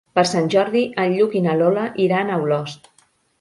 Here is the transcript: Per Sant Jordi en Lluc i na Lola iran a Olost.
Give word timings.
Per 0.17 0.21
Sant 0.27 0.47
Jordi 0.53 0.81
en 1.03 1.13
Lluc 1.17 1.35
i 1.39 1.43
na 1.49 1.53
Lola 1.59 1.85
iran 2.07 2.33
a 2.33 2.41
Olost. 2.47 2.91